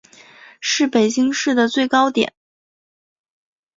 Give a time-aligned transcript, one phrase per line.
[0.59, 2.33] 是北京市的最高点。